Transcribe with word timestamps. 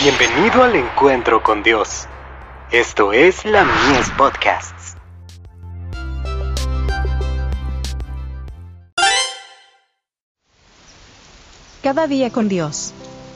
Bienvenido 0.00 0.62
al 0.62 0.76
encuentro 0.76 1.42
con 1.42 1.64
Dios. 1.64 2.06
Esto 2.70 3.12
es 3.12 3.44
la 3.44 3.64
Mies 3.64 4.08
Podcasts. 4.16 4.94
Cada 11.82 12.06
día 12.06 12.30
con 12.30 12.48
Dios. 12.48 12.92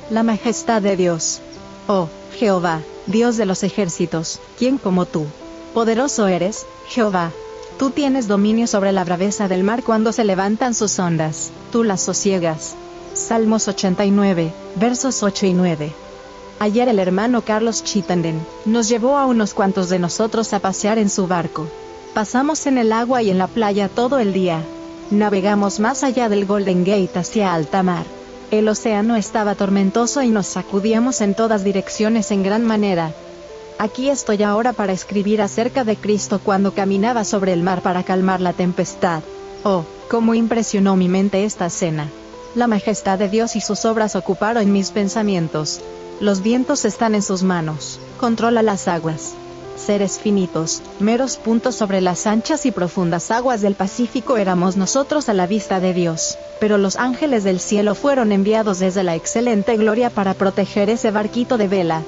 La 0.08 0.22
majestad 0.22 0.80
de 0.80 0.96
Dios. 0.96 1.40
Oh, 1.88 2.08
Jehová, 2.38 2.80
Dios 3.08 3.36
de 3.36 3.46
los 3.46 3.64
ejércitos, 3.64 4.38
¿quién 4.56 4.78
como 4.78 5.04
tú? 5.04 5.26
Poderoso 5.74 6.28
eres, 6.28 6.64
Jehová. 6.86 7.32
Tú 7.76 7.90
tienes 7.90 8.28
dominio 8.28 8.68
sobre 8.68 8.92
la 8.92 9.02
braveza 9.02 9.48
del 9.48 9.64
mar 9.64 9.82
cuando 9.82 10.12
se 10.12 10.22
levantan 10.22 10.74
sus 10.74 10.96
ondas, 11.00 11.50
tú 11.72 11.82
las 11.82 12.02
sosiegas. 12.02 12.76
Salmos 13.14 13.66
89, 13.66 14.52
versos 14.76 15.24
8 15.24 15.46
y 15.46 15.54
9. 15.54 15.92
Ayer 16.62 16.88
el 16.88 17.00
hermano 17.00 17.42
Carlos 17.42 17.82
Chittenden 17.82 18.40
nos 18.66 18.88
llevó 18.88 19.18
a 19.18 19.26
unos 19.26 19.52
cuantos 19.52 19.88
de 19.88 19.98
nosotros 19.98 20.52
a 20.52 20.60
pasear 20.60 20.96
en 20.96 21.10
su 21.10 21.26
barco. 21.26 21.66
Pasamos 22.14 22.68
en 22.68 22.78
el 22.78 22.92
agua 22.92 23.20
y 23.20 23.30
en 23.30 23.38
la 23.38 23.48
playa 23.48 23.88
todo 23.88 24.20
el 24.20 24.32
día. 24.32 24.62
Navegamos 25.10 25.80
más 25.80 26.04
allá 26.04 26.28
del 26.28 26.46
Golden 26.46 26.84
Gate 26.84 27.18
hacia 27.18 27.52
alta 27.52 27.82
mar. 27.82 28.06
El 28.52 28.68
océano 28.68 29.16
estaba 29.16 29.56
tormentoso 29.56 30.22
y 30.22 30.28
nos 30.28 30.46
sacudíamos 30.46 31.20
en 31.20 31.34
todas 31.34 31.64
direcciones 31.64 32.30
en 32.30 32.44
gran 32.44 32.64
manera. 32.64 33.12
Aquí 33.80 34.08
estoy 34.08 34.44
ahora 34.44 34.72
para 34.72 34.92
escribir 34.92 35.42
acerca 35.42 35.82
de 35.82 35.96
Cristo 35.96 36.40
cuando 36.44 36.74
caminaba 36.74 37.24
sobre 37.24 37.54
el 37.54 37.64
mar 37.64 37.82
para 37.82 38.04
calmar 38.04 38.40
la 38.40 38.52
tempestad. 38.52 39.24
Oh, 39.64 39.82
cómo 40.08 40.32
impresionó 40.32 40.94
mi 40.94 41.08
mente 41.08 41.44
esta 41.44 41.66
escena. 41.66 42.06
La 42.54 42.68
majestad 42.68 43.18
de 43.18 43.28
Dios 43.28 43.56
y 43.56 43.60
sus 43.60 43.84
obras 43.84 44.14
ocuparon 44.14 44.70
mis 44.70 44.92
pensamientos. 44.92 45.80
Los 46.20 46.42
vientos 46.42 46.84
están 46.84 47.14
en 47.14 47.22
sus 47.22 47.42
manos, 47.42 47.98
controla 48.18 48.62
las 48.62 48.86
aguas. 48.88 49.34
Seres 49.76 50.18
finitos, 50.18 50.82
meros 51.00 51.36
puntos 51.36 51.74
sobre 51.74 52.00
las 52.00 52.26
anchas 52.26 52.66
y 52.66 52.70
profundas 52.70 53.30
aguas 53.30 53.60
del 53.62 53.74
Pacífico 53.74 54.36
éramos 54.36 54.76
nosotros 54.76 55.28
a 55.28 55.34
la 55.34 55.46
vista 55.46 55.80
de 55.80 55.92
Dios, 55.92 56.38
pero 56.60 56.78
los 56.78 56.96
ángeles 56.96 57.42
del 57.42 57.58
cielo 57.58 57.94
fueron 57.94 58.30
enviados 58.30 58.78
desde 58.78 59.02
la 59.02 59.16
excelente 59.16 59.76
gloria 59.76 60.10
para 60.10 60.34
proteger 60.34 60.90
ese 60.90 61.10
barquito 61.10 61.58
de 61.58 61.66
vela. 61.66 62.02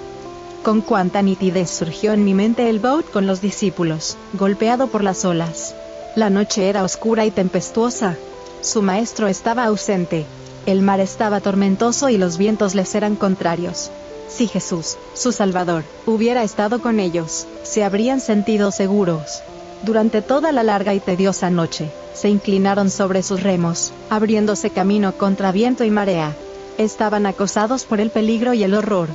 Con 0.63 0.83
cuánta 0.83 1.21
nitidez 1.21 1.71
surgió 1.71 2.13
en 2.13 2.25
mi 2.25 2.35
mente 2.35 2.71
el 2.71 2.79
boat 2.79 3.11
con 3.11 3.27
los 3.27 3.41
discípulos, 3.41 4.17
golpeado 4.35 4.87
por 4.87 5.03
las 5.03 5.25
olas. 5.25 5.75
La 6.15 6.31
noche 6.31 6.69
era 6.69 6.85
oscura 6.85 7.27
y 7.27 7.33
tempestuosa. 7.33 8.17
Su 8.61 8.81
maestro 8.81 9.27
estaba 9.27 9.65
ausente. 9.65 10.25
El 10.67 10.81
mar 10.81 10.99
estaba 11.01 11.41
tormentoso 11.41 12.09
y 12.09 12.17
los 12.17 12.39
vientos 12.39 12.75
les 12.75 12.95
eran 12.95 13.17
contrarios. 13.17 13.91
Si 14.29 14.49
Jesús, 14.49 14.97
su 15.13 15.31
Salvador, 15.31 15.85
hubiera 16.07 16.43
estado 16.43 16.81
con 16.81 17.01
ellos, 17.01 17.47
se 17.63 17.85
habrían 17.85 18.21
sentido 18.21 18.71
seguros. 18.71 19.43
Durante 19.83 20.23
toda 20.23 20.53
la 20.53 20.63
larga 20.63 20.95
y 20.95 21.01
tediosa 21.01 21.51
noche, 21.51 21.91
se 22.15 22.31
inclinaron 22.31 22.89
sobre 22.89 23.23
sus 23.23 23.43
remos, 23.43 23.93
abriéndose 24.09 24.71
camino 24.71 25.13
contra 25.19 25.53
viento 25.53 25.85
y 25.85 25.91
marea. 25.91 26.35
Estaban 26.79 27.27
acosados 27.27 27.85
por 27.85 28.01
el 28.01 28.09
peligro 28.09 28.55
y 28.55 28.65
el 28.65 28.73
horror. 28.73 29.11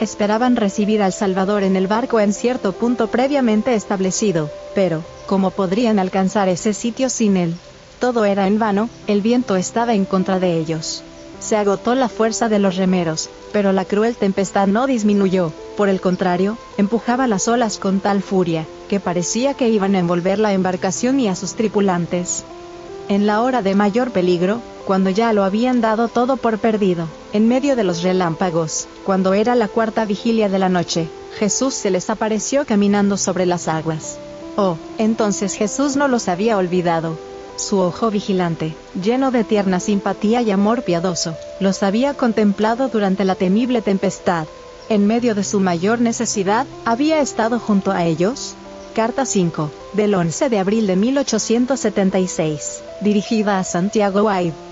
Esperaban 0.00 0.56
recibir 0.56 1.00
al 1.00 1.12
Salvador 1.12 1.62
en 1.62 1.76
el 1.76 1.86
barco 1.86 2.18
en 2.18 2.32
cierto 2.32 2.72
punto 2.72 3.06
previamente 3.06 3.74
establecido, 3.74 4.50
pero, 4.74 5.04
¿cómo 5.26 5.52
podrían 5.52 6.00
alcanzar 6.00 6.48
ese 6.48 6.74
sitio 6.74 7.08
sin 7.08 7.36
él? 7.36 7.54
Todo 8.02 8.24
era 8.24 8.48
en 8.48 8.58
vano, 8.58 8.88
el 9.06 9.20
viento 9.20 9.54
estaba 9.54 9.94
en 9.94 10.04
contra 10.06 10.40
de 10.40 10.58
ellos. 10.58 11.04
Se 11.38 11.56
agotó 11.56 11.94
la 11.94 12.08
fuerza 12.08 12.48
de 12.48 12.58
los 12.58 12.74
remeros, 12.74 13.30
pero 13.52 13.70
la 13.70 13.84
cruel 13.84 14.16
tempestad 14.16 14.66
no 14.66 14.88
disminuyó, 14.88 15.52
por 15.76 15.88
el 15.88 16.00
contrario, 16.00 16.58
empujaba 16.78 17.28
las 17.28 17.46
olas 17.46 17.78
con 17.78 18.00
tal 18.00 18.20
furia, 18.20 18.66
que 18.88 18.98
parecía 18.98 19.54
que 19.54 19.68
iban 19.68 19.94
a 19.94 20.00
envolver 20.00 20.40
la 20.40 20.52
embarcación 20.52 21.20
y 21.20 21.28
a 21.28 21.36
sus 21.36 21.54
tripulantes. 21.54 22.42
En 23.08 23.24
la 23.28 23.40
hora 23.40 23.62
de 23.62 23.76
mayor 23.76 24.10
peligro, 24.10 24.60
cuando 24.84 25.08
ya 25.08 25.32
lo 25.32 25.44
habían 25.44 25.80
dado 25.80 26.08
todo 26.08 26.36
por 26.36 26.58
perdido, 26.58 27.06
en 27.32 27.46
medio 27.46 27.76
de 27.76 27.84
los 27.84 28.02
relámpagos, 28.02 28.88
cuando 29.04 29.32
era 29.32 29.54
la 29.54 29.68
cuarta 29.68 30.04
vigilia 30.06 30.48
de 30.48 30.58
la 30.58 30.68
noche, 30.68 31.08
Jesús 31.38 31.74
se 31.74 31.92
les 31.92 32.10
apareció 32.10 32.66
caminando 32.66 33.16
sobre 33.16 33.46
las 33.46 33.68
aguas. 33.68 34.18
Oh, 34.56 34.76
entonces 34.98 35.54
Jesús 35.54 35.94
no 35.94 36.08
los 36.08 36.26
había 36.26 36.56
olvidado, 36.56 37.16
su 37.56 37.78
ojo 37.78 38.10
vigilante, 38.10 38.74
lleno 39.00 39.30
de 39.30 39.44
tierna 39.44 39.80
simpatía 39.80 40.42
y 40.42 40.50
amor 40.50 40.82
piadoso, 40.82 41.36
los 41.60 41.82
había 41.82 42.14
contemplado 42.14 42.88
durante 42.88 43.24
la 43.24 43.34
temible 43.34 43.82
tempestad. 43.82 44.46
En 44.88 45.06
medio 45.06 45.34
de 45.34 45.44
su 45.44 45.60
mayor 45.60 46.00
necesidad, 46.00 46.66
había 46.84 47.20
estado 47.20 47.58
junto 47.58 47.92
a 47.92 48.04
ellos. 48.04 48.54
Carta 48.94 49.24
5, 49.24 49.70
del 49.94 50.14
11 50.14 50.48
de 50.48 50.58
abril 50.58 50.86
de 50.86 50.96
1876, 50.96 52.82
dirigida 53.00 53.58
a 53.58 53.64
Santiago 53.64 54.24
White. 54.24 54.71